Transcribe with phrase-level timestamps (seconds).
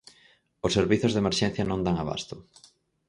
[0.65, 2.35] Os servizos de emerxencia non dan abasto.